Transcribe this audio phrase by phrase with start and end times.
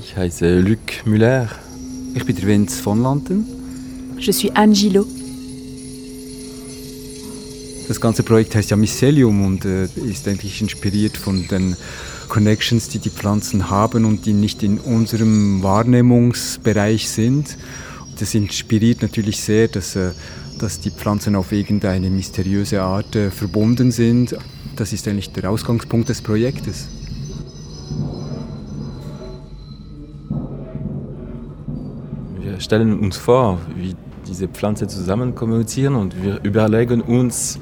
[0.00, 1.48] Ich heiße Luc Müller.
[2.14, 3.44] Ich bin der Vince von Lanten.
[4.18, 5.06] Je suis Anne Gillot.
[7.88, 11.76] Das ganze Projekt heißt ja Mycelium und äh, ist eigentlich inspiriert von den
[12.28, 17.56] Connections, die die Pflanzen haben und die nicht in unserem Wahrnehmungsbereich sind.
[18.20, 20.10] Das inspiriert natürlich sehr, dass, äh,
[20.58, 24.36] dass die Pflanzen auf irgendeine mysteriöse Art äh, verbunden sind.
[24.76, 26.88] Das ist eigentlich der Ausgangspunkt des Projektes.
[32.48, 33.94] Wir stellen uns vor, wie
[34.26, 37.60] diese Pflanzen zusammen kommunizieren und wir überlegen uns,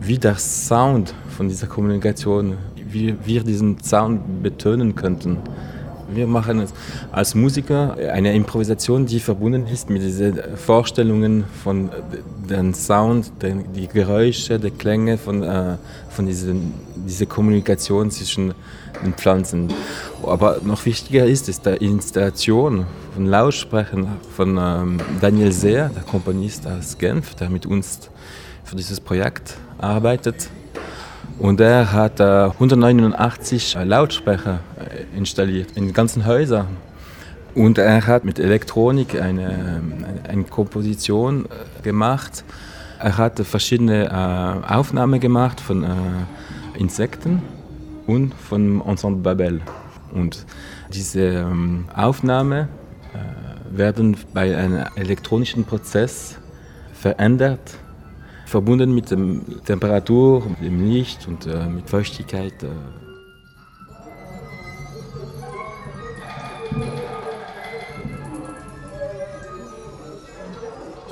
[0.00, 5.36] wie der Sound von dieser Kommunikation, wie wir diesen Sound betonen könnten.
[6.08, 6.64] Wir machen
[7.10, 11.90] als Musiker eine Improvisation, die verbunden ist mit diesen Vorstellungen von
[12.48, 13.32] dem Sound,
[13.74, 15.76] die Geräusche, die Klänge von, äh,
[16.08, 18.54] von diesen, dieser Kommunikation zwischen
[19.04, 19.72] den Pflanzen.
[20.22, 26.66] Aber noch wichtiger ist, ist die Installation von Lautsprechern von ähm, Daniel Seer, der Komponist
[26.66, 28.10] aus Genf, der mit uns
[28.64, 30.48] für dieses Projekt arbeitet.
[31.38, 34.60] Und er hat äh, 189 Lautsprecher
[35.16, 36.68] installiert in ganzen Häusern.
[37.54, 39.82] Und er hat mit Elektronik eine,
[40.28, 42.44] eine Komposition äh, gemacht.
[42.98, 45.88] Er hat verschiedene äh, Aufnahmen gemacht von äh,
[46.78, 47.42] Insekten
[48.06, 49.62] und von Ensemble Babel.
[50.12, 50.44] Und
[50.92, 52.68] diese ähm, Aufnahmen
[53.14, 56.38] äh, werden bei einem elektronischen Prozess
[56.92, 57.78] verändert
[58.46, 59.18] verbunden mit der
[59.64, 62.54] Temperatur, mit dem Licht und äh, mit Feuchtigkeit.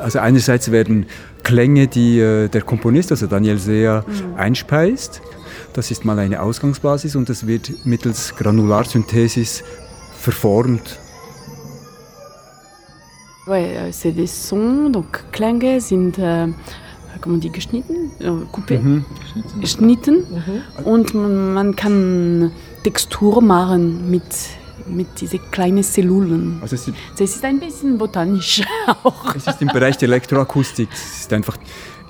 [0.05, 1.07] Also einerseits werden
[1.45, 4.35] Klänge, die äh, der Komponist, also Daniel Seer, mhm.
[4.37, 5.23] einspeist.
[5.73, 9.65] Das ist mal eine Ausgangsbasis und das wird mittels Granularsynthesis
[10.21, 10.99] verformt.
[13.47, 16.49] Ouais, euh, c'est des sons, donc Klänge sind äh,
[17.23, 19.07] comment on dit, geschnitten, äh, coupé, mhm.
[19.63, 20.17] geschnitten.
[20.17, 20.85] Mhm.
[20.85, 22.53] Und man, man, kann
[22.83, 24.23] Textur machen mit,
[24.87, 26.59] mit diesen kleinen Zellulen.
[26.61, 28.63] Also es ist, das ist ein bisschen botanisch
[29.03, 29.35] auch.
[29.35, 30.89] Es ist im Bereich der Elektroakustik.
[30.93, 31.57] Es ist einfach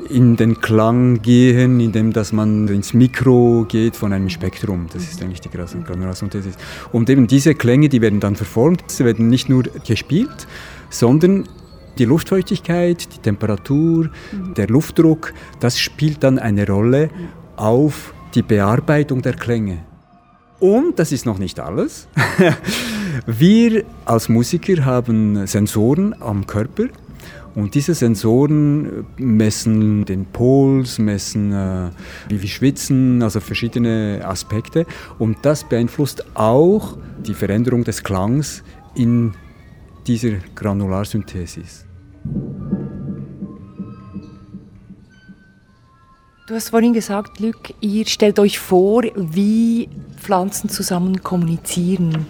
[0.09, 4.87] in den Klang gehen, indem dass man ins Mikro geht von einem Spektrum.
[4.93, 6.55] Das ist eigentlich die Granularsynthesis.
[6.93, 10.47] Und eben diese Klänge, die werden dann verformt, sie werden nicht nur gespielt,
[10.91, 11.45] sondern
[11.99, 14.55] die Luftfeuchtigkeit, die Temperatur, mhm.
[14.55, 17.09] der Luftdruck, das spielt dann eine Rolle
[17.57, 19.85] auf die Bearbeitung der Klänge.
[20.65, 22.09] Und das ist noch nicht alles.
[23.27, 26.85] Wir als Musiker haben Sensoren am Körper
[27.55, 31.91] und diese Sensoren messen den Puls, messen, äh,
[32.31, 34.87] wie wir schwitzen, also verschiedene Aspekte.
[35.19, 38.63] Und das beeinflusst auch die Veränderung des Klangs
[38.95, 39.35] in
[40.07, 41.85] dieser Granularsynthesis.
[46.47, 49.89] Du hast vorhin gesagt, Luc, ihr stellt euch vor, wie
[50.21, 52.27] Pflanzen zusammen kommunizieren.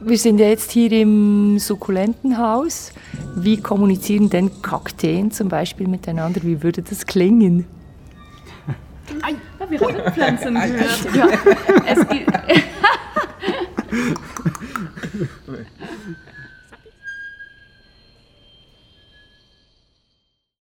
[0.00, 2.90] Wir sind ja jetzt hier im Sukkulentenhaus.
[3.36, 6.42] Wie kommunizieren denn Kakteen zum Beispiel miteinander?
[6.42, 7.64] Wie würde das klingen?
[9.22, 9.36] Ei,
[9.68, 11.14] wir haben Pflanzen gehört.
[11.14, 11.28] Ja,
[11.86, 12.32] es gibt